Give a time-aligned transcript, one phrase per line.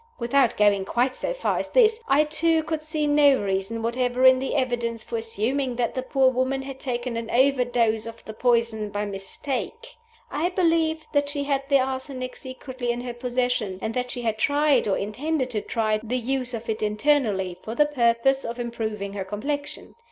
[0.17, 4.39] Without going quite so far as this, I, too, could see no reason whatever in
[4.39, 8.89] the evidence for assuming that the poor woman had taken an overdose of the poison
[8.89, 9.95] by mistake.
[10.31, 14.39] I believed that she had the arsenic secretly in her possession, and that she had
[14.39, 19.13] tried, or intended to try, the use of it internally, for the purpose of improving
[19.13, 19.93] her complexion.